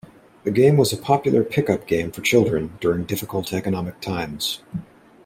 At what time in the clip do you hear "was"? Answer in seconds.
0.77-0.91